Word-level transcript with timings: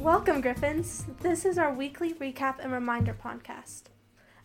Welcome, 0.00 0.40
Griffins. 0.40 1.04
This 1.20 1.44
is 1.44 1.58
our 1.58 1.72
weekly 1.72 2.14
recap 2.14 2.56
and 2.58 2.72
reminder 2.72 3.14
podcast. 3.14 3.82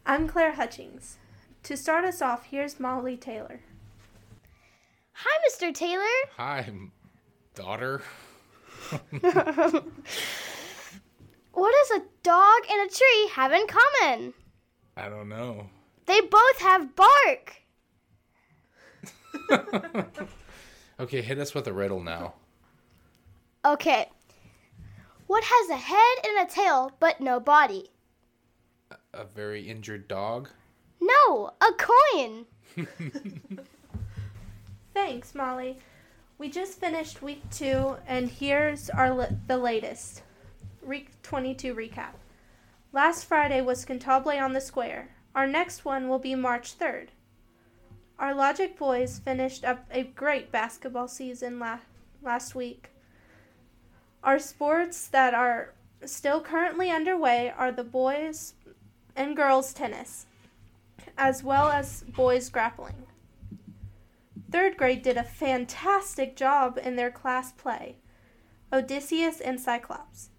I'm 0.05 0.27
Claire 0.27 0.51
Hutchings. 0.53 1.17
To 1.63 1.77
start 1.77 2.03
us 2.03 2.21
off, 2.21 2.45
here's 2.45 2.79
Molly 2.79 3.15
Taylor. 3.15 3.61
Hi, 5.13 5.39
Mr. 5.49 5.73
Taylor. 5.73 6.03
Hi, 6.38 6.70
daughter. 7.55 8.02
What 11.53 11.73
does 11.87 12.01
a 12.01 12.03
dog 12.21 12.61
and 12.69 12.89
a 12.89 12.93
tree 12.93 13.29
have 13.31 13.53
in 13.53 13.65
common? 13.65 14.33
I 14.97 15.08
don't 15.08 15.30
know. 15.30 15.69
They 16.05 16.19
both 16.19 16.59
have 16.59 16.89
bark. 16.97 17.61
Okay, 20.97 21.22
hit 21.22 21.39
us 21.39 21.53
with 21.53 21.67
a 21.67 21.73
riddle 21.73 22.02
now. 22.02 22.35
Okay. 23.66 24.09
What 25.27 25.43
has 25.45 25.70
a 25.70 25.77
head 25.77 26.17
and 26.25 26.47
a 26.47 26.52
tail 26.52 26.91
but 26.99 27.20
no 27.20 27.39
body? 27.39 27.89
A 29.13 29.25
very 29.25 29.67
injured 29.67 30.07
dog. 30.07 30.49
No, 31.02 31.52
a 31.61 31.71
coin. 31.77 32.45
Thanks, 34.93 35.35
Molly. 35.35 35.77
We 36.38 36.49
just 36.49 36.80
finished 36.80 37.21
week 37.21 37.41
two, 37.49 37.95
and 38.07 38.30
here's 38.30 38.89
our 38.89 39.13
li- 39.13 39.27
the 39.47 39.57
latest 39.57 40.21
week 40.83 41.09
22 41.23 41.73
recap. 41.73 42.13
Last 42.91 43.25
Friday 43.25 43.61
was 43.61 43.85
Cantabile 43.85 44.41
on 44.41 44.53
the 44.53 44.61
Square. 44.61 45.09
Our 45.33 45.47
next 45.47 45.85
one 45.85 46.07
will 46.07 46.19
be 46.19 46.35
March 46.35 46.77
3rd. 46.77 47.07
Our 48.19 48.33
Logic 48.33 48.78
boys 48.78 49.19
finished 49.19 49.66
up 49.66 49.85
a 49.91 50.03
great 50.03 50.52
basketball 50.52 51.07
season 51.07 51.59
la- 51.59 51.80
last 52.22 52.55
week. 52.55 52.89
Our 54.26 54.40
sports 54.40 55.08
that 55.09 55.36
are 55.36 55.76
still 56.04 56.42
currently 56.42 56.90
underway 56.90 57.54
are 57.56 57.72
the 57.72 57.84
boys 57.84 58.56
and 59.16 59.36
girls 59.36 59.72
tennis, 59.72 60.26
as 61.16 61.44
well 61.44 61.70
as 61.70 62.04
boys 62.08 62.50
grappling. 62.50 63.06
Third 64.50 64.78
grade 64.78 65.03
did 65.03 65.16
a 65.16 65.23
fantastic 65.23 66.36
job 66.36 66.80
in 66.84 66.96
their 66.96 67.12
class 67.12 67.52
play, 67.52 67.98
Odysseus 68.73 69.40
and 69.40 69.62
Cyclops. 69.62 70.31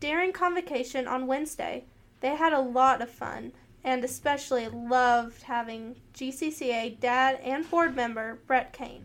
During 0.00 0.32
convocation 0.32 1.06
on 1.06 1.26
Wednesday, 1.26 1.84
they 2.20 2.36
had 2.36 2.54
a 2.54 2.60
lot 2.60 3.02
of 3.02 3.10
fun 3.10 3.52
and 3.84 4.02
especially 4.02 4.68
loved 4.68 5.42
having 5.42 5.96
GCCA 6.14 6.98
dad 6.98 7.38
and 7.44 7.70
board 7.70 7.94
member 7.94 8.38
Brett 8.46 8.72
Kane 8.72 9.04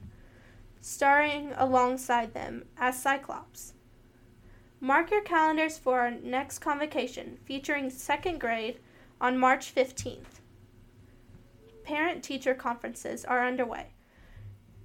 starring 0.80 1.52
alongside 1.58 2.34
them 2.34 2.64
as 2.78 3.02
Cyclops. 3.02 3.74
Mark 4.82 5.12
your 5.12 5.22
calendars 5.22 5.78
for 5.78 6.00
our 6.00 6.12
next 6.12 6.60
convocation 6.60 7.38
featuring 7.44 7.90
second 7.90 8.40
grade 8.40 8.80
on 9.20 9.38
March 9.38 9.76
15th. 9.76 10.40
Parent 11.84 12.24
teacher 12.24 12.54
conferences 12.54 13.26
are 13.26 13.46
underway. 13.46 13.88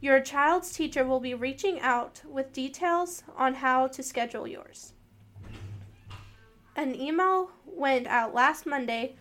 Your 0.00 0.18
child's 0.18 0.72
teacher 0.72 1.04
will 1.04 1.20
be 1.20 1.32
reaching 1.34 1.78
out 1.80 2.22
with 2.28 2.52
details 2.52 3.22
on 3.36 3.54
how 3.54 3.86
to 3.86 4.02
schedule 4.02 4.48
yours. 4.48 4.94
An 6.74 6.96
email 6.96 7.52
went 7.64 8.08
out 8.08 8.34
last 8.34 8.66
Monday 8.66 9.14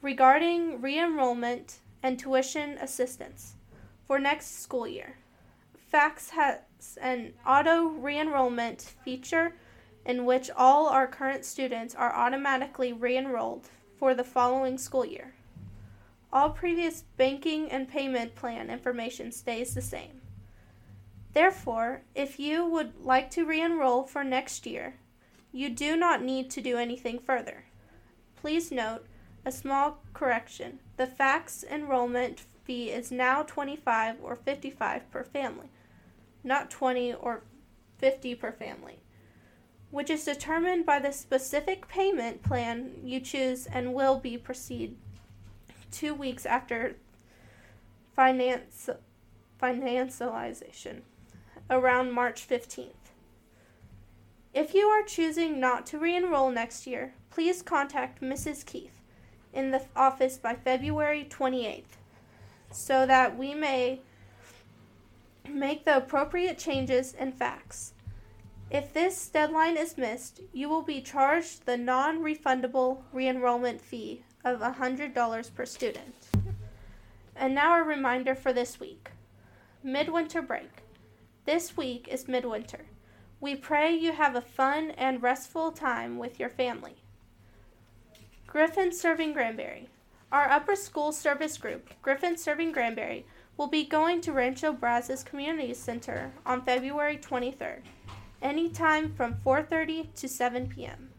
regarding 0.00 0.80
re 0.80 0.98
enrollment 0.98 1.78
and 2.02 2.18
tuition 2.18 2.76
assistance 2.78 3.54
for 4.08 4.18
next 4.18 4.62
school 4.62 4.88
year. 4.88 5.18
FACTS 5.92 6.30
has 6.30 6.58
an 7.00 7.34
auto 7.46 7.84
re 7.84 8.18
enrollment 8.18 8.94
feature 9.04 9.54
in 10.04 10.24
which 10.24 10.50
all 10.56 10.88
our 10.88 11.06
current 11.06 11.44
students 11.44 11.94
are 11.94 12.14
automatically 12.14 12.92
re 12.92 13.16
enrolled 13.16 13.68
for 13.96 14.14
the 14.14 14.24
following 14.24 14.78
school 14.78 15.04
year. 15.04 15.34
All 16.32 16.50
previous 16.50 17.02
banking 17.16 17.70
and 17.70 17.88
payment 17.88 18.34
plan 18.34 18.70
information 18.70 19.30
stays 19.32 19.74
the 19.74 19.82
same. 19.82 20.22
Therefore, 21.34 22.02
if 22.14 22.38
you 22.38 22.66
would 22.66 23.04
like 23.04 23.30
to 23.30 23.44
re 23.44 23.60
enroll 23.60 24.04
for 24.04 24.24
next 24.24 24.66
year, 24.66 24.94
you 25.52 25.68
do 25.68 25.96
not 25.96 26.22
need 26.22 26.50
to 26.50 26.60
do 26.60 26.78
anything 26.78 27.18
further. 27.18 27.64
Please 28.34 28.72
note 28.72 29.06
a 29.44 29.52
small 29.52 29.98
correction. 30.14 30.78
The 30.96 31.06
FACTS 31.06 31.64
enrollment 31.70 32.44
fee 32.64 32.90
is 32.90 33.10
now 33.10 33.42
25 33.42 34.16
or 34.22 34.36
55 34.36 35.10
per 35.10 35.24
family, 35.24 35.68
not 36.42 36.70
20 36.70 37.14
or 37.14 37.42
50 37.98 38.34
per 38.36 38.52
family, 38.52 38.98
which 39.92 40.10
is 40.10 40.24
determined 40.24 40.86
by 40.86 40.98
the 40.98 41.12
specific 41.12 41.86
payment 41.86 42.42
plan 42.42 42.90
you 43.04 43.20
choose 43.20 43.66
and 43.66 43.94
will 43.94 44.18
be 44.18 44.36
proceed 44.38 44.96
two 45.90 46.14
weeks 46.14 46.46
after 46.46 46.96
finance 48.16 48.88
financialization 49.62 51.02
around 51.70 52.10
March 52.10 52.48
15th. 52.48 52.88
If 54.54 54.74
you 54.74 54.86
are 54.86 55.02
choosing 55.02 55.60
not 55.60 55.86
to 55.86 55.98
re 55.98 56.16
enroll 56.16 56.50
next 56.50 56.86
year, 56.86 57.12
please 57.30 57.62
contact 57.62 58.22
Mrs. 58.22 58.64
Keith 58.64 58.98
in 59.52 59.72
the 59.72 59.82
office 59.94 60.38
by 60.38 60.54
February 60.54 61.26
28th 61.28 61.98
so 62.70 63.04
that 63.04 63.36
we 63.36 63.54
may 63.54 64.00
make 65.46 65.84
the 65.84 65.98
appropriate 65.98 66.58
changes 66.58 67.14
and 67.18 67.34
FACTS. 67.34 67.92
If 68.72 68.94
this 68.94 69.28
deadline 69.28 69.76
is 69.76 69.98
missed, 69.98 70.40
you 70.50 70.70
will 70.70 70.80
be 70.80 71.02
charged 71.02 71.66
the 71.66 71.76
non 71.76 72.20
refundable 72.20 73.02
re 73.12 73.28
enrollment 73.28 73.82
fee 73.82 74.24
of 74.46 74.60
$100 74.60 75.54
per 75.54 75.66
student. 75.66 76.14
And 77.36 77.54
now 77.54 77.78
a 77.78 77.82
reminder 77.82 78.34
for 78.34 78.50
this 78.54 78.80
week 78.80 79.10
Midwinter 79.82 80.40
break. 80.40 80.70
This 81.44 81.76
week 81.76 82.08
is 82.10 82.26
midwinter. 82.26 82.86
We 83.42 83.56
pray 83.56 83.94
you 83.94 84.12
have 84.12 84.36
a 84.36 84.40
fun 84.40 84.92
and 84.92 85.22
restful 85.22 85.72
time 85.72 86.16
with 86.16 86.40
your 86.40 86.48
family. 86.48 86.94
Griffin 88.46 88.90
Serving 88.90 89.34
Granbury. 89.34 89.90
Our 90.30 90.48
upper 90.48 90.76
school 90.76 91.12
service 91.12 91.58
group, 91.58 91.90
Griffin 92.00 92.38
Serving 92.38 92.72
Granbury, 92.72 93.26
will 93.58 93.66
be 93.66 93.84
going 93.84 94.22
to 94.22 94.32
Rancho 94.32 94.72
Brazos 94.72 95.22
Community 95.22 95.74
Center 95.74 96.32
on 96.46 96.64
February 96.64 97.18
23rd, 97.18 97.82
anytime 98.42 99.14
from 99.14 99.34
4:30 99.34 100.14
to 100.14 100.28
7 100.28 100.68
p.m. 100.68 101.10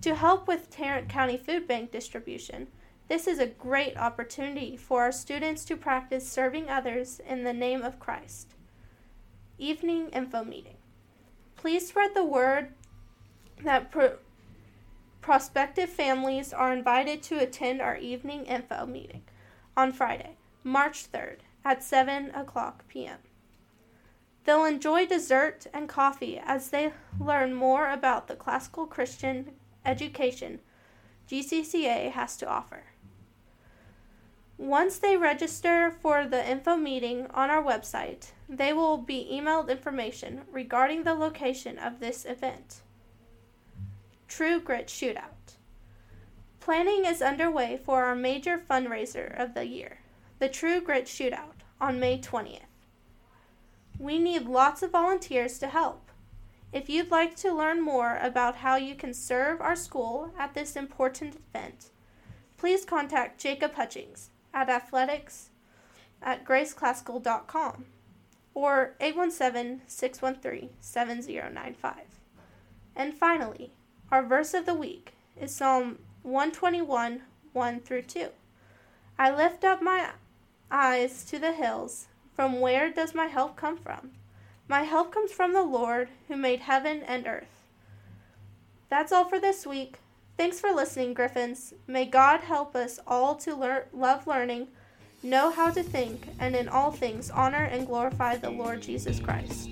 To 0.00 0.14
help 0.14 0.48
with 0.48 0.70
Tarrant 0.70 1.08
County 1.08 1.36
Food 1.36 1.68
Bank 1.68 1.92
distribution, 1.92 2.68
this 3.08 3.26
is 3.26 3.38
a 3.38 3.46
great 3.46 3.96
opportunity 3.96 4.76
for 4.76 5.02
our 5.02 5.12
students 5.12 5.64
to 5.66 5.76
practice 5.76 6.28
serving 6.28 6.68
others 6.68 7.20
in 7.28 7.44
the 7.44 7.52
name 7.52 7.82
of 7.82 8.00
Christ. 8.00 8.54
Evening 9.58 10.08
info 10.08 10.42
meeting. 10.44 10.76
Please 11.56 11.88
spread 11.88 12.14
the 12.14 12.24
word 12.24 12.74
that 13.62 13.90
pro- 13.90 14.18
prospective 15.20 15.88
families 15.88 16.52
are 16.52 16.72
invited 16.72 17.22
to 17.22 17.38
attend 17.38 17.80
our 17.80 17.96
evening 17.96 18.44
info 18.44 18.86
meeting 18.86 19.22
on 19.76 19.92
Friday, 19.92 20.36
March 20.62 21.10
3rd 21.10 21.38
at 21.64 21.82
7 21.82 22.30
o'clock 22.30 22.86
p.m. 22.88 23.18
They'll 24.46 24.64
enjoy 24.64 25.06
dessert 25.06 25.66
and 25.74 25.88
coffee 25.88 26.40
as 26.42 26.70
they 26.70 26.92
learn 27.18 27.52
more 27.52 27.90
about 27.90 28.28
the 28.28 28.36
classical 28.36 28.86
Christian 28.86 29.50
education 29.84 30.60
GCCA 31.28 32.12
has 32.12 32.36
to 32.36 32.48
offer. 32.48 32.84
Once 34.56 34.98
they 34.98 35.16
register 35.16 35.90
for 35.90 36.26
the 36.26 36.48
info 36.48 36.76
meeting 36.76 37.26
on 37.34 37.50
our 37.50 37.62
website, 37.62 38.30
they 38.48 38.72
will 38.72 38.96
be 38.96 39.28
emailed 39.30 39.68
information 39.68 40.42
regarding 40.52 41.02
the 41.02 41.14
location 41.14 41.76
of 41.76 41.98
this 41.98 42.24
event. 42.24 42.82
True 44.28 44.60
Grit 44.60 44.86
Shootout. 44.86 45.56
Planning 46.60 47.04
is 47.04 47.20
underway 47.20 47.80
for 47.84 48.04
our 48.04 48.14
major 48.14 48.58
fundraiser 48.58 49.38
of 49.38 49.54
the 49.54 49.66
year, 49.66 49.98
the 50.38 50.48
True 50.48 50.80
Grit 50.80 51.06
Shootout, 51.06 51.64
on 51.80 51.98
May 51.98 52.18
20th. 52.18 52.75
We 53.98 54.18
need 54.18 54.46
lots 54.46 54.82
of 54.82 54.92
volunteers 54.92 55.58
to 55.58 55.68
help. 55.68 56.10
If 56.72 56.88
you'd 56.90 57.10
like 57.10 57.36
to 57.36 57.54
learn 57.54 57.80
more 57.80 58.18
about 58.20 58.56
how 58.56 58.76
you 58.76 58.94
can 58.94 59.14
serve 59.14 59.60
our 59.60 59.76
school 59.76 60.32
at 60.38 60.54
this 60.54 60.76
important 60.76 61.36
event, 61.36 61.90
please 62.56 62.84
contact 62.84 63.40
Jacob 63.40 63.74
Hutchings 63.74 64.30
at 64.52 64.68
athletics 64.68 65.50
at 66.22 66.44
graceclassical.com 66.44 67.86
or 68.54 68.94
817 69.00 69.82
613 69.86 70.70
7095. 70.80 71.94
And 72.94 73.14
finally, 73.14 73.72
our 74.10 74.22
verse 74.22 74.54
of 74.54 74.66
the 74.66 74.74
week 74.74 75.14
is 75.40 75.54
Psalm 75.54 75.98
121 76.22 77.22
1 77.52 77.80
through 77.80 78.02
2. 78.02 78.28
I 79.18 79.34
lift 79.34 79.64
up 79.64 79.80
my 79.80 80.10
eyes 80.70 81.24
to 81.26 81.38
the 81.38 81.52
hills. 81.52 82.08
From 82.36 82.60
where 82.60 82.92
does 82.92 83.14
my 83.14 83.26
help 83.26 83.56
come 83.56 83.78
from? 83.78 84.10
My 84.68 84.82
help 84.82 85.10
comes 85.10 85.32
from 85.32 85.54
the 85.54 85.62
Lord 85.62 86.10
who 86.28 86.36
made 86.36 86.60
heaven 86.60 87.02
and 87.02 87.26
earth. 87.26 87.62
That's 88.90 89.10
all 89.10 89.24
for 89.24 89.40
this 89.40 89.66
week. 89.66 89.96
Thanks 90.36 90.60
for 90.60 90.70
listening, 90.70 91.14
Griffins. 91.14 91.72
May 91.86 92.04
God 92.04 92.40
help 92.40 92.76
us 92.76 93.00
all 93.06 93.36
to 93.36 93.54
lear- 93.54 93.86
love 93.90 94.26
learning, 94.26 94.68
know 95.22 95.50
how 95.50 95.70
to 95.70 95.82
think, 95.82 96.28
and 96.38 96.54
in 96.54 96.68
all 96.68 96.90
things 96.90 97.30
honor 97.30 97.64
and 97.64 97.86
glorify 97.86 98.36
the 98.36 98.50
Lord 98.50 98.82
Jesus 98.82 99.18
Christ. 99.18 99.70